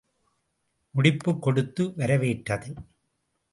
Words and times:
முடிப்புக் 0.95 1.41
கொடுத்து 1.41 1.93
வரவேற்றது. 1.95 2.73